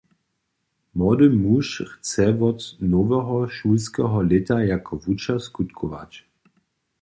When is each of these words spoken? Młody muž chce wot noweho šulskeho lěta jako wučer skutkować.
Młody 0.97 1.27
muž 1.43 1.65
chce 1.91 2.25
wot 2.39 2.59
noweho 2.93 3.37
šulskeho 3.55 4.17
lěta 4.29 4.55
jako 4.71 4.93
wučer 5.03 5.37
skutkować. 5.49 6.11